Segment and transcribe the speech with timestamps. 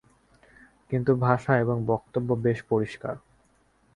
[0.91, 3.15] কিন্তু ভাষা এবং বক্তব্য বেশ পরিষ্কার।